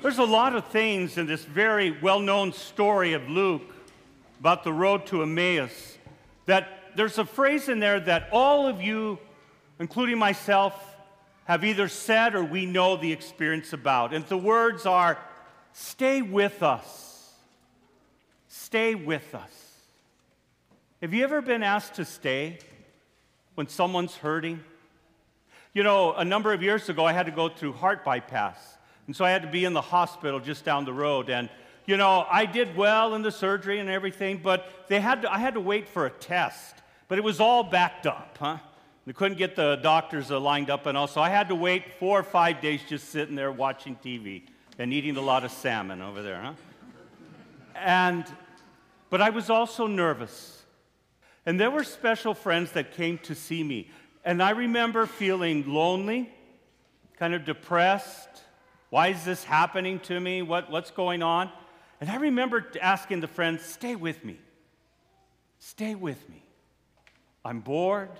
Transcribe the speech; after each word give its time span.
There's 0.00 0.18
a 0.18 0.24
lot 0.24 0.54
of 0.54 0.68
things 0.68 1.18
in 1.18 1.26
this 1.26 1.44
very 1.44 1.90
well 1.90 2.20
known 2.20 2.52
story 2.52 3.14
of 3.14 3.28
Luke 3.28 3.74
about 4.38 4.62
the 4.62 4.72
road 4.72 5.06
to 5.06 5.22
Emmaus 5.22 5.98
that 6.46 6.68
there's 6.94 7.18
a 7.18 7.24
phrase 7.24 7.68
in 7.68 7.80
there 7.80 7.98
that 7.98 8.28
all 8.30 8.68
of 8.68 8.80
you, 8.80 9.18
including 9.80 10.16
myself, 10.16 10.96
have 11.46 11.64
either 11.64 11.88
said 11.88 12.36
or 12.36 12.44
we 12.44 12.64
know 12.64 12.96
the 12.96 13.10
experience 13.10 13.72
about. 13.72 14.14
And 14.14 14.24
the 14.26 14.38
words 14.38 14.86
are 14.86 15.18
stay 15.72 16.22
with 16.22 16.62
us. 16.62 17.34
Stay 18.46 18.94
with 18.94 19.34
us. 19.34 19.50
Have 21.02 21.12
you 21.12 21.24
ever 21.24 21.42
been 21.42 21.64
asked 21.64 21.94
to 21.94 22.04
stay 22.04 22.60
when 23.56 23.66
someone's 23.66 24.14
hurting? 24.14 24.60
You 25.74 25.82
know, 25.82 26.12
a 26.14 26.24
number 26.24 26.52
of 26.52 26.62
years 26.62 26.88
ago, 26.88 27.04
I 27.04 27.12
had 27.12 27.26
to 27.26 27.32
go 27.32 27.48
through 27.48 27.72
heart 27.72 28.04
bypass. 28.04 28.77
And 29.08 29.16
so 29.16 29.24
I 29.24 29.30
had 29.30 29.40
to 29.40 29.48
be 29.48 29.64
in 29.64 29.72
the 29.72 29.80
hospital 29.80 30.38
just 30.38 30.66
down 30.66 30.84
the 30.84 30.92
road. 30.92 31.30
And, 31.30 31.48
you 31.86 31.96
know, 31.96 32.26
I 32.30 32.44
did 32.44 32.76
well 32.76 33.14
in 33.14 33.22
the 33.22 33.32
surgery 33.32 33.80
and 33.80 33.88
everything, 33.88 34.38
but 34.44 34.70
they 34.88 35.00
had 35.00 35.22
to, 35.22 35.32
I 35.32 35.38
had 35.38 35.54
to 35.54 35.60
wait 35.60 35.88
for 35.88 36.04
a 36.04 36.10
test. 36.10 36.76
But 37.08 37.16
it 37.16 37.24
was 37.24 37.40
all 37.40 37.64
backed 37.64 38.06
up, 38.06 38.36
huh? 38.38 38.58
They 39.06 39.14
couldn't 39.14 39.38
get 39.38 39.56
the 39.56 39.76
doctors 39.76 40.30
uh, 40.30 40.38
lined 40.38 40.68
up 40.68 40.84
and 40.84 40.96
all. 40.96 41.06
So 41.06 41.22
I 41.22 41.30
had 41.30 41.48
to 41.48 41.54
wait 41.54 41.94
four 41.98 42.20
or 42.20 42.22
five 42.22 42.60
days 42.60 42.82
just 42.86 43.08
sitting 43.08 43.34
there 43.34 43.50
watching 43.50 43.96
TV 43.96 44.42
and 44.78 44.92
eating 44.92 45.16
a 45.16 45.22
lot 45.22 45.42
of 45.42 45.52
salmon 45.52 46.02
over 46.02 46.20
there, 46.20 46.42
huh? 46.42 46.52
And, 47.76 48.26
but 49.08 49.22
I 49.22 49.30
was 49.30 49.48
also 49.48 49.86
nervous. 49.86 50.62
And 51.46 51.58
there 51.58 51.70
were 51.70 51.84
special 51.84 52.34
friends 52.34 52.72
that 52.72 52.92
came 52.92 53.16
to 53.20 53.34
see 53.34 53.64
me. 53.64 53.90
And 54.22 54.42
I 54.42 54.50
remember 54.50 55.06
feeling 55.06 55.66
lonely, 55.72 56.30
kind 57.16 57.32
of 57.32 57.46
depressed, 57.46 58.42
why 58.90 59.08
is 59.08 59.24
this 59.24 59.44
happening 59.44 60.00
to 60.00 60.18
me? 60.18 60.42
What, 60.42 60.70
what's 60.70 60.90
going 60.90 61.22
on? 61.22 61.50
And 62.00 62.08
I 62.10 62.16
remember 62.16 62.66
asking 62.80 63.20
the 63.20 63.28
friends, 63.28 63.62
Stay 63.62 63.96
with 63.96 64.24
me. 64.24 64.38
Stay 65.58 65.94
with 65.94 66.28
me. 66.28 66.42
I'm 67.44 67.60
bored. 67.60 68.10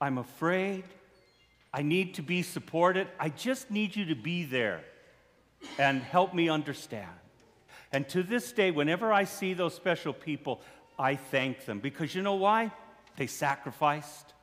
I'm 0.00 0.18
afraid. 0.18 0.84
I 1.72 1.82
need 1.82 2.14
to 2.14 2.22
be 2.22 2.42
supported. 2.42 3.08
I 3.18 3.28
just 3.28 3.70
need 3.70 3.96
you 3.96 4.06
to 4.06 4.14
be 4.14 4.44
there 4.44 4.82
and 5.78 6.02
help 6.02 6.34
me 6.34 6.48
understand. 6.48 7.10
And 7.92 8.08
to 8.10 8.22
this 8.22 8.52
day, 8.52 8.70
whenever 8.70 9.12
I 9.12 9.24
see 9.24 9.54
those 9.54 9.74
special 9.74 10.12
people, 10.12 10.60
I 10.98 11.16
thank 11.16 11.64
them 11.64 11.80
because 11.80 12.14
you 12.14 12.22
know 12.22 12.34
why? 12.34 12.72
They 13.16 13.26
sacrificed. 13.26 14.34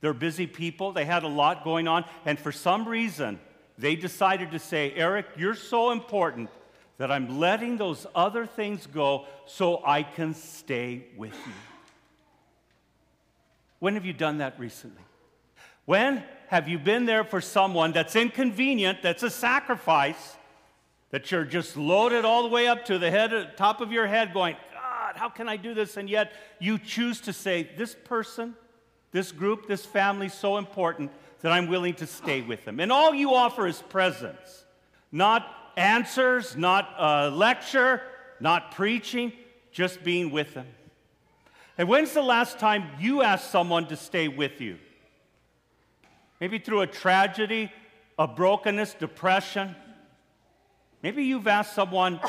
They're 0.00 0.14
busy 0.14 0.46
people, 0.48 0.92
they 0.92 1.04
had 1.04 1.22
a 1.22 1.28
lot 1.28 1.62
going 1.62 1.86
on, 1.86 2.04
and 2.24 2.36
for 2.36 2.50
some 2.50 2.88
reason, 2.88 3.38
they 3.78 3.96
decided 3.96 4.50
to 4.52 4.58
say, 4.58 4.92
Eric, 4.94 5.26
you're 5.36 5.54
so 5.54 5.90
important 5.90 6.50
that 6.98 7.10
I'm 7.10 7.40
letting 7.40 7.78
those 7.78 8.06
other 8.14 8.46
things 8.46 8.86
go 8.86 9.26
so 9.46 9.82
I 9.84 10.02
can 10.02 10.34
stay 10.34 11.06
with 11.16 11.32
you. 11.32 11.52
When 13.80 13.94
have 13.94 14.04
you 14.04 14.12
done 14.12 14.38
that 14.38 14.58
recently? 14.60 15.02
When 15.84 16.22
have 16.48 16.68
you 16.68 16.78
been 16.78 17.06
there 17.06 17.24
for 17.24 17.40
someone 17.40 17.92
that's 17.92 18.14
inconvenient, 18.14 19.02
that's 19.02 19.24
a 19.24 19.30
sacrifice, 19.30 20.36
that 21.10 21.30
you're 21.30 21.44
just 21.44 21.76
loaded 21.76 22.24
all 22.24 22.42
the 22.42 22.48
way 22.48 22.68
up 22.68 22.84
to 22.84 22.98
the 22.98 23.10
head, 23.10 23.56
top 23.56 23.80
of 23.80 23.90
your 23.90 24.06
head, 24.06 24.32
going, 24.32 24.56
God, 24.72 25.16
how 25.16 25.28
can 25.28 25.48
I 25.48 25.56
do 25.56 25.74
this? 25.74 25.96
And 25.96 26.08
yet 26.08 26.32
you 26.60 26.78
choose 26.78 27.20
to 27.22 27.32
say, 27.32 27.68
This 27.76 27.96
person, 28.04 28.54
this 29.10 29.32
group, 29.32 29.66
this 29.66 29.84
family 29.84 30.28
so 30.28 30.56
important 30.56 31.10
that 31.42 31.52
I'm 31.52 31.66
willing 31.66 31.94
to 31.94 32.06
stay 32.06 32.40
with 32.40 32.64
them. 32.64 32.80
And 32.80 32.90
all 32.90 33.12
you 33.14 33.34
offer 33.34 33.66
is 33.66 33.82
presence, 33.82 34.64
not 35.10 35.46
answers, 35.76 36.56
not 36.56 36.94
a 36.98 37.30
lecture, 37.30 38.00
not 38.40 38.72
preaching, 38.72 39.32
just 39.70 40.02
being 40.02 40.30
with 40.30 40.54
them. 40.54 40.66
And 41.78 41.88
when's 41.88 42.12
the 42.12 42.22
last 42.22 42.58
time 42.58 42.84
you 43.00 43.22
asked 43.22 43.50
someone 43.50 43.86
to 43.88 43.96
stay 43.96 44.28
with 44.28 44.60
you? 44.60 44.78
Maybe 46.40 46.58
through 46.58 46.82
a 46.82 46.86
tragedy, 46.86 47.72
a 48.18 48.26
brokenness, 48.26 48.94
depression. 48.94 49.74
Maybe 51.02 51.24
you've 51.24 51.48
asked 51.48 51.74
someone, 51.74 52.20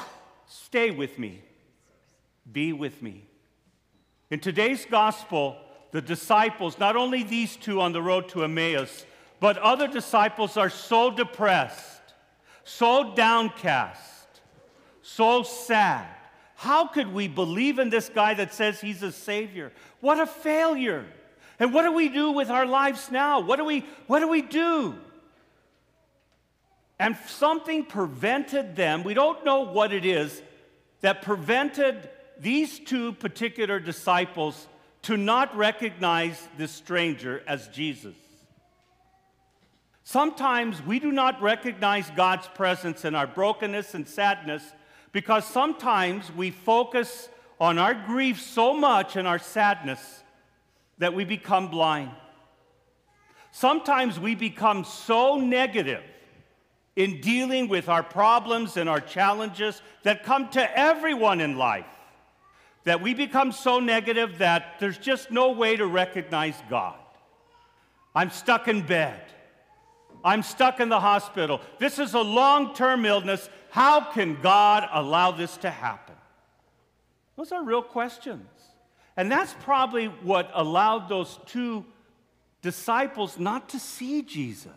stay 0.47 0.91
with 0.91 1.19
me, 1.19 1.41
be 2.52 2.73
with 2.73 3.02
me. 3.02 3.25
In 4.31 4.40
today's 4.40 4.85
gospel, 4.85 5.57
the 5.93 6.01
disciples, 6.01 6.79
not 6.79 6.95
only 6.95 7.21
these 7.21 7.55
two 7.55 7.79
on 7.79 7.93
the 7.93 8.01
road 8.01 8.27
to 8.27 8.43
Emmaus, 8.43 9.05
but 9.39 9.59
other 9.59 9.87
disciples 9.87 10.57
are 10.57 10.69
so 10.69 11.11
depressed, 11.11 12.01
so 12.63 13.13
downcast, 13.13 14.41
so 15.03 15.43
sad. 15.43 16.07
How 16.55 16.87
could 16.87 17.13
we 17.13 17.27
believe 17.27 17.77
in 17.77 17.91
this 17.91 18.09
guy 18.09 18.33
that 18.33 18.53
says 18.53 18.81
he's 18.81 19.03
a 19.03 19.11
savior? 19.11 19.71
What 20.01 20.19
a 20.19 20.25
failure. 20.25 21.05
And 21.59 21.71
what 21.71 21.83
do 21.83 21.91
we 21.91 22.09
do 22.09 22.31
with 22.31 22.49
our 22.49 22.65
lives 22.65 23.11
now? 23.11 23.41
What 23.41 23.57
do 23.57 23.65
we, 23.65 23.85
what 24.07 24.21
do, 24.21 24.27
we 24.27 24.41
do? 24.41 24.95
And 26.97 27.15
something 27.27 27.85
prevented 27.85 28.75
them, 28.75 29.03
we 29.03 29.13
don't 29.13 29.45
know 29.45 29.61
what 29.61 29.93
it 29.93 30.05
is, 30.05 30.41
that 31.01 31.21
prevented 31.21 32.09
these 32.39 32.79
two 32.79 33.13
particular 33.13 33.79
disciples 33.79 34.67
to 35.03 35.18
not 35.18 35.56
recognize 35.56 36.47
this 36.58 36.72
stranger 36.72 37.44
as 37.47 37.68
Jesus. 37.68 38.16
Sometimes 40.03 40.81
we 40.81 41.00
do 41.00 41.12
not 41.12 41.41
recognize 41.41 42.09
God's 42.12 42.47
presence 42.47 43.06
in 43.06 43.16
our 43.16 43.28
brokenness 43.28 43.94
and 43.94 44.08
sadness 44.08 44.64
because 45.12 45.46
sometimes 45.46 46.31
we 46.31 46.52
focus 46.52 47.30
on 47.59 47.78
our 47.78 47.94
grief 47.94 48.41
so 48.41 48.74
much 48.74 49.16
and 49.16 49.28
our 49.28 49.40
sadness 49.40 50.24
that 50.97 51.14
we 51.14 51.24
become 51.24 51.70
blind. 51.70 52.12
Sometimes 53.52 54.20
we 54.20 54.35
become 54.35 54.84
so 54.84 55.38
negative 55.38 56.03
in 56.96 57.22
dealing 57.22 57.68
with 57.68 57.90
our 57.90 58.03
problems 58.03 58.78
and 58.78 58.90
our 58.90 59.02
challenges 59.02 59.81
that 60.03 60.24
come 60.24 60.50
to 60.50 60.78
everyone 60.78 61.40
in 61.40 61.58
life 61.58 61.85
that 62.83 63.01
we 63.01 63.13
become 63.13 63.51
so 63.51 63.79
negative 63.79 64.39
that 64.39 64.79
there's 64.79 64.97
just 64.97 65.31
no 65.31 65.51
way 65.51 65.75
to 65.75 65.85
recognize 65.85 66.55
God. 66.69 66.95
I'm 68.16 68.29
stuck 68.29 68.67
in 68.67 68.85
bed. 68.85 69.21
I'm 70.23 70.44
stuck 70.44 70.79
in 70.79 70.89
the 70.89 70.99
hospital. 70.99 71.61
This 71.79 71.99
is 71.99 72.13
a 72.13 72.22
long 72.22 72.73
term 72.73 73.05
illness. 73.05 73.49
How 73.69 74.01
can 74.01 74.41
God 74.41 74.88
allow 74.91 75.31
this 75.31 75.57
to 75.57 75.69
happen? 75.69 76.16
Those 77.35 77.51
are 77.51 77.63
real 77.63 77.81
questions. 77.81 78.47
And 79.17 79.31
that's 79.31 79.53
probably 79.61 80.07
what 80.07 80.49
allowed 80.53 81.09
those 81.09 81.39
two 81.45 81.85
disciples 82.61 83.38
not 83.38 83.69
to 83.69 83.79
see 83.79 84.22
Jesus 84.22 84.72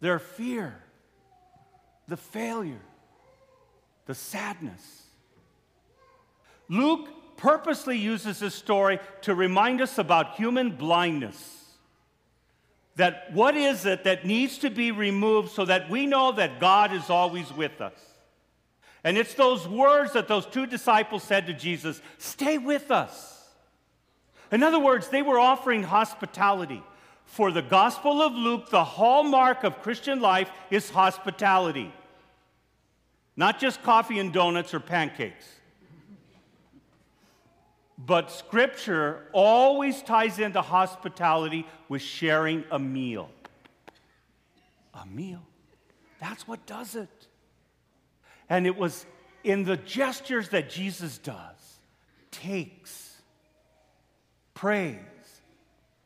their 0.00 0.18
fear, 0.18 0.82
the 2.08 2.16
failure, 2.16 2.82
the 4.04 4.14
sadness. 4.14 5.02
Luke 6.68 7.08
purposely 7.36 7.98
uses 7.98 8.38
this 8.38 8.54
story 8.54 8.98
to 9.22 9.34
remind 9.34 9.80
us 9.80 9.98
about 9.98 10.36
human 10.36 10.70
blindness. 10.70 11.62
That 12.96 13.32
what 13.32 13.56
is 13.56 13.86
it 13.86 14.04
that 14.04 14.24
needs 14.24 14.58
to 14.58 14.70
be 14.70 14.92
removed 14.92 15.50
so 15.50 15.64
that 15.64 15.90
we 15.90 16.06
know 16.06 16.32
that 16.32 16.60
God 16.60 16.92
is 16.92 17.10
always 17.10 17.52
with 17.52 17.80
us? 17.80 17.98
And 19.02 19.18
it's 19.18 19.34
those 19.34 19.68
words 19.68 20.12
that 20.14 20.28
those 20.28 20.46
two 20.46 20.66
disciples 20.66 21.22
said 21.22 21.46
to 21.46 21.52
Jesus 21.52 22.00
stay 22.18 22.56
with 22.56 22.90
us. 22.90 23.48
In 24.50 24.62
other 24.62 24.78
words, 24.78 25.08
they 25.08 25.22
were 25.22 25.38
offering 25.38 25.82
hospitality. 25.82 26.82
For 27.26 27.50
the 27.50 27.62
Gospel 27.62 28.22
of 28.22 28.32
Luke, 28.32 28.70
the 28.70 28.84
hallmark 28.84 29.64
of 29.64 29.82
Christian 29.82 30.20
life 30.20 30.50
is 30.70 30.90
hospitality, 30.90 31.92
not 33.36 33.58
just 33.58 33.82
coffee 33.82 34.18
and 34.18 34.32
donuts 34.32 34.72
or 34.72 34.80
pancakes. 34.80 35.44
But 37.96 38.30
scripture 38.30 39.28
always 39.32 40.02
ties 40.02 40.38
into 40.38 40.60
hospitality 40.60 41.66
with 41.88 42.02
sharing 42.02 42.64
a 42.70 42.78
meal. 42.78 43.30
A 44.94 45.06
meal. 45.06 45.42
That's 46.20 46.48
what 46.48 46.66
does 46.66 46.96
it. 46.96 47.28
And 48.48 48.66
it 48.66 48.76
was 48.76 49.06
in 49.42 49.64
the 49.64 49.76
gestures 49.76 50.48
that 50.50 50.70
Jesus 50.70 51.18
does 51.18 51.42
takes, 52.30 53.14
prays, 54.54 54.98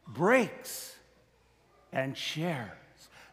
breaks, 0.07 0.95
and 1.93 2.17
shares. 2.17 2.71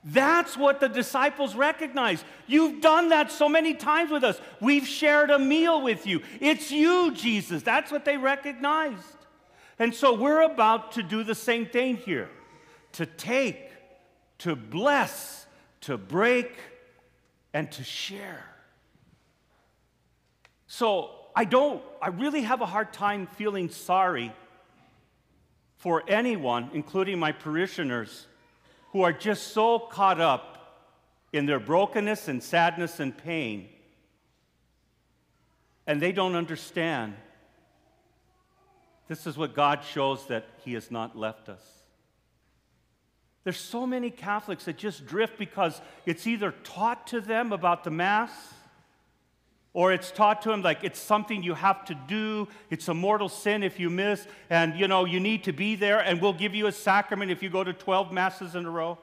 That's 0.07 0.55
what 0.55 0.79
the 0.79 0.87
disciples 0.87 1.55
recognize. 1.55 2.23
You've 2.45 2.79
done 2.79 3.09
that 3.09 3.31
so 3.31 3.49
many 3.49 3.73
times 3.73 4.11
with 4.11 4.23
us. 4.23 4.39
We've 4.61 4.85
shared 4.85 5.31
a 5.31 5.39
meal 5.39 5.81
with 5.81 6.05
you. 6.05 6.21
It's 6.39 6.71
you, 6.71 7.11
Jesus. 7.11 7.63
That's 7.63 7.91
what 7.91 8.05
they 8.05 8.15
recognized. 8.15 9.01
And 9.79 9.93
so 9.95 10.13
we're 10.13 10.43
about 10.43 10.91
to 10.93 11.03
do 11.03 11.23
the 11.23 11.33
same 11.33 11.65
thing 11.65 11.97
here 11.97 12.29
to 12.93 13.07
take, 13.07 13.71
to 14.39 14.55
bless, 14.55 15.47
to 15.81 15.97
break, 15.97 16.55
and 17.51 17.71
to 17.71 17.83
share. 17.83 18.45
So 20.67 21.09
I 21.35 21.45
don't, 21.45 21.81
I 21.99 22.09
really 22.09 22.43
have 22.43 22.61
a 22.61 22.65
hard 22.65 22.93
time 22.93 23.25
feeling 23.25 23.69
sorry 23.69 24.31
for 25.77 26.03
anyone, 26.07 26.69
including 26.73 27.17
my 27.17 27.31
parishioners, 27.31 28.27
who 28.95 29.01
are 29.01 29.11
just 29.11 29.49
so 29.49 29.77
caught 29.77 30.21
up 30.21 30.87
in 31.33 31.45
their 31.45 31.59
brokenness 31.59 32.29
and 32.29 32.41
sadness 32.41 33.01
and 33.01 33.17
pain, 33.17 33.67
and 35.85 36.01
they 36.01 36.13
don't 36.13 36.33
understand. 36.33 37.13
This 39.09 39.27
is 39.27 39.37
what 39.37 39.53
God 39.53 39.83
shows 39.83 40.27
that 40.27 40.45
He 40.63 40.75
has 40.75 40.91
not 40.91 41.13
left 41.13 41.49
us. 41.49 41.61
There's 43.43 43.59
so 43.59 43.85
many 43.85 44.09
Catholics 44.09 44.63
that 44.63 44.77
just 44.77 45.05
drift 45.05 45.37
because 45.37 45.81
it's 46.05 46.25
either 46.25 46.53
taught 46.63 47.07
to 47.07 47.19
them 47.19 47.51
about 47.51 47.83
the 47.83 47.91
Mass 47.91 48.31
or 49.75 49.91
it's 49.91 50.09
taught 50.09 50.41
to 50.41 50.49
them 50.49 50.61
like 50.61 50.85
it's 50.85 50.97
something 50.97 51.43
you 51.43 51.53
have 51.53 51.83
to 51.83 51.93
do. 51.93 52.47
It's 52.69 52.87
a 52.87 52.93
mortal 52.93 53.27
sin 53.27 53.61
if 53.61 53.77
you 53.77 53.89
miss 53.89 54.25
and 54.49 54.73
you 54.79 54.87
know 54.87 55.03
you 55.03 55.19
need 55.19 55.43
to 55.43 55.51
be 55.51 55.75
there 55.75 55.99
and 55.99 56.21
we'll 56.21 56.33
give 56.33 56.55
you 56.55 56.67
a 56.67 56.71
sacrament 56.71 57.29
if 57.29 57.43
you 57.43 57.49
go 57.49 57.61
to 57.61 57.73
12 57.73 58.13
masses 58.13 58.55
in 58.55 58.65
a 58.65 58.69
row. 58.69 58.97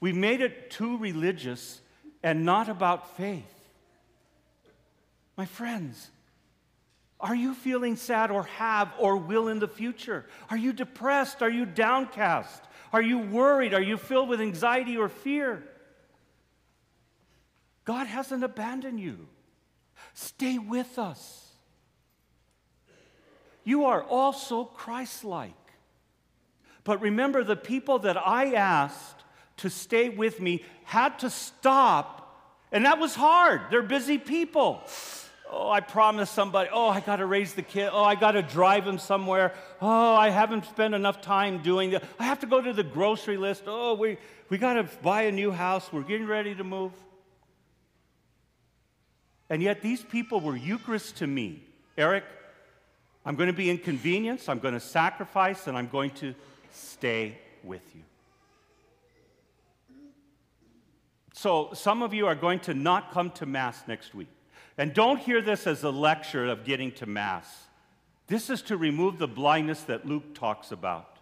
We've 0.00 0.16
made 0.16 0.40
it 0.40 0.72
too 0.72 0.98
religious 0.98 1.80
and 2.20 2.44
not 2.44 2.68
about 2.68 3.16
faith. 3.16 3.44
My 5.36 5.46
friends 5.46 6.10
are 7.20 7.34
you 7.34 7.54
feeling 7.54 7.94
sad 7.94 8.32
or 8.32 8.44
have 8.44 8.92
or 8.98 9.18
will 9.18 9.46
in 9.46 9.60
the 9.60 9.68
future? 9.68 10.26
Are 10.50 10.56
you 10.56 10.72
depressed? 10.72 11.42
Are 11.42 11.50
you 11.50 11.64
downcast? 11.64 12.64
Are 12.92 13.02
you 13.02 13.20
worried? 13.20 13.72
Are 13.72 13.80
you 13.80 13.98
filled 13.98 14.30
with 14.30 14.40
anxiety 14.40 14.96
or 14.96 15.08
fear? 15.08 15.62
God 17.84 18.08
hasn't 18.08 18.42
abandoned 18.42 18.98
you 18.98 19.28
Stay 20.14 20.58
with 20.58 20.98
us. 20.98 21.48
You 23.64 23.84
are 23.84 24.02
also 24.02 24.64
Christ 24.64 25.24
like. 25.24 25.54
But 26.84 27.00
remember, 27.00 27.44
the 27.44 27.56
people 27.56 28.00
that 28.00 28.16
I 28.16 28.54
asked 28.54 29.22
to 29.58 29.70
stay 29.70 30.08
with 30.08 30.40
me 30.40 30.64
had 30.84 31.18
to 31.20 31.30
stop, 31.30 32.56
and 32.72 32.84
that 32.86 32.98
was 32.98 33.14
hard. 33.14 33.60
They're 33.70 33.82
busy 33.82 34.18
people. 34.18 34.82
Oh, 35.52 35.68
I 35.68 35.80
promised 35.80 36.32
somebody, 36.32 36.70
oh, 36.72 36.88
I 36.88 37.00
got 37.00 37.16
to 37.16 37.26
raise 37.26 37.54
the 37.54 37.62
kid. 37.62 37.90
Oh, 37.92 38.04
I 38.04 38.14
got 38.14 38.32
to 38.32 38.42
drive 38.42 38.86
him 38.86 38.98
somewhere. 38.98 39.52
Oh, 39.80 40.14
I 40.14 40.30
haven't 40.30 40.64
spent 40.64 40.94
enough 40.94 41.20
time 41.20 41.62
doing 41.62 41.90
that. 41.90 42.04
I 42.18 42.24
have 42.24 42.40
to 42.40 42.46
go 42.46 42.60
to 42.60 42.72
the 42.72 42.84
grocery 42.84 43.36
list. 43.36 43.64
Oh, 43.66 43.94
we, 43.94 44.16
we 44.48 44.58
got 44.58 44.74
to 44.74 44.84
buy 45.02 45.22
a 45.22 45.32
new 45.32 45.50
house. 45.50 45.92
We're 45.92 46.02
getting 46.02 46.28
ready 46.28 46.54
to 46.54 46.64
move. 46.64 46.92
And 49.50 49.62
yet 49.62 49.82
these 49.82 50.02
people 50.02 50.40
were 50.40 50.56
Eucharist 50.56 51.16
to 51.16 51.26
me. 51.26 51.64
Eric, 51.98 52.24
I'm 53.26 53.34
going 53.34 53.48
to 53.48 53.52
be 53.52 53.68
inconvenienced, 53.68 54.48
I'm 54.48 54.60
going 54.60 54.74
to 54.74 54.80
sacrifice, 54.80 55.66
and 55.66 55.76
I'm 55.76 55.88
going 55.88 56.12
to 56.12 56.34
stay 56.70 57.36
with 57.62 57.82
you. 57.94 58.02
So, 61.34 61.70
some 61.74 62.02
of 62.02 62.14
you 62.14 62.26
are 62.26 62.34
going 62.34 62.60
to 62.60 62.74
not 62.74 63.12
come 63.12 63.30
to 63.32 63.46
Mass 63.46 63.82
next 63.86 64.14
week. 64.14 64.28
And 64.78 64.94
don't 64.94 65.18
hear 65.18 65.42
this 65.42 65.66
as 65.66 65.82
a 65.84 65.90
lecture 65.90 66.46
of 66.46 66.64
getting 66.64 66.92
to 66.92 67.06
Mass. 67.06 67.66
This 68.26 68.50
is 68.50 68.62
to 68.62 68.76
remove 68.76 69.18
the 69.18 69.28
blindness 69.28 69.82
that 69.82 70.06
Luke 70.06 70.34
talks 70.34 70.70
about. 70.70 71.19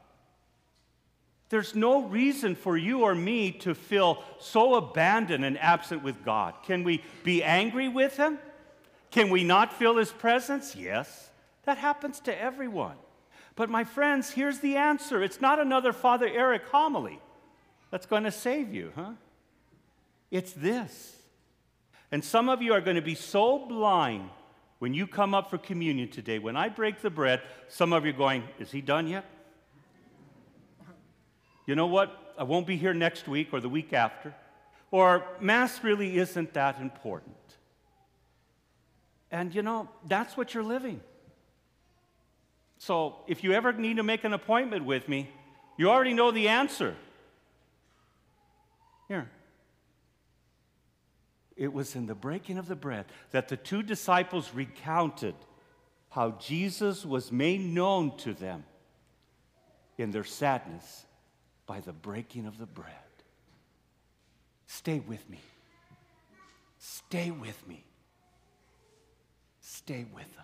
There's 1.50 1.74
no 1.74 2.02
reason 2.02 2.54
for 2.54 2.76
you 2.76 3.02
or 3.02 3.14
me 3.14 3.52
to 3.52 3.74
feel 3.74 4.22
so 4.38 4.74
abandoned 4.74 5.44
and 5.44 5.58
absent 5.58 6.02
with 6.02 6.24
God. 6.24 6.54
Can 6.64 6.84
we 6.84 7.02
be 7.24 7.42
angry 7.42 7.88
with 7.88 8.16
Him? 8.16 8.38
Can 9.10 9.30
we 9.30 9.44
not 9.44 9.72
feel 9.72 9.96
His 9.96 10.12
presence? 10.12 10.76
Yes, 10.76 11.30
that 11.64 11.78
happens 11.78 12.20
to 12.20 12.40
everyone. 12.40 12.96
But 13.56 13.70
my 13.70 13.84
friends, 13.84 14.30
here's 14.30 14.60
the 14.60 14.76
answer 14.76 15.22
it's 15.22 15.40
not 15.40 15.58
another 15.58 15.92
Father 15.92 16.28
Eric 16.28 16.66
homily 16.70 17.18
that's 17.90 18.06
going 18.06 18.24
to 18.24 18.30
save 18.30 18.74
you, 18.74 18.92
huh? 18.94 19.12
It's 20.30 20.52
this. 20.52 21.16
And 22.12 22.22
some 22.22 22.48
of 22.48 22.62
you 22.62 22.72
are 22.74 22.80
going 22.80 22.96
to 22.96 23.02
be 23.02 23.14
so 23.14 23.58
blind 23.66 24.28
when 24.78 24.94
you 24.94 25.06
come 25.06 25.34
up 25.34 25.50
for 25.50 25.58
communion 25.58 26.08
today. 26.08 26.38
When 26.38 26.56
I 26.56 26.68
break 26.68 27.00
the 27.00 27.10
bread, 27.10 27.42
some 27.68 27.92
of 27.92 28.04
you 28.04 28.10
are 28.10 28.16
going, 28.16 28.44
Is 28.58 28.70
he 28.70 28.82
done 28.82 29.08
yet? 29.08 29.24
You 31.68 31.74
know 31.74 31.86
what? 31.86 32.32
I 32.38 32.44
won't 32.44 32.66
be 32.66 32.78
here 32.78 32.94
next 32.94 33.28
week 33.28 33.48
or 33.52 33.60
the 33.60 33.68
week 33.68 33.92
after. 33.92 34.34
Or 34.90 35.22
Mass 35.38 35.84
really 35.84 36.16
isn't 36.16 36.54
that 36.54 36.80
important. 36.80 37.36
And 39.30 39.54
you 39.54 39.60
know, 39.60 39.86
that's 40.06 40.34
what 40.34 40.54
you're 40.54 40.64
living. 40.64 41.02
So 42.78 43.16
if 43.26 43.44
you 43.44 43.52
ever 43.52 43.74
need 43.74 43.98
to 43.98 44.02
make 44.02 44.24
an 44.24 44.32
appointment 44.32 44.86
with 44.86 45.10
me, 45.10 45.28
you 45.76 45.90
already 45.90 46.14
know 46.14 46.30
the 46.30 46.48
answer. 46.48 46.96
Here. 49.06 49.28
It 51.54 51.74
was 51.74 51.94
in 51.94 52.06
the 52.06 52.14
breaking 52.14 52.56
of 52.56 52.66
the 52.66 52.76
bread 52.76 53.04
that 53.32 53.48
the 53.48 53.58
two 53.58 53.82
disciples 53.82 54.54
recounted 54.54 55.34
how 56.08 56.30
Jesus 56.30 57.04
was 57.04 57.30
made 57.30 57.60
known 57.60 58.16
to 58.18 58.32
them 58.32 58.64
in 59.98 60.12
their 60.12 60.24
sadness 60.24 61.04
by 61.68 61.80
the 61.80 61.92
breaking 61.92 62.46
of 62.46 62.58
the 62.58 62.66
bread. 62.66 62.94
Stay 64.66 65.00
with 65.00 65.28
me. 65.30 65.38
Stay 66.78 67.30
with 67.30 67.68
me. 67.68 67.84
Stay 69.60 70.06
with 70.12 70.34